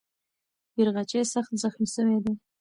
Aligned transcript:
بیرغچی 0.73 1.21
سخت 1.33 1.51
زخمي 1.61 1.87
سوی 1.95 2.17
دی. 2.23 2.33